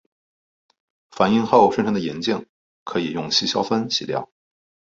[1.11, 2.47] 反应后生成的银镜
[2.83, 4.31] 可以用稀硝酸洗掉。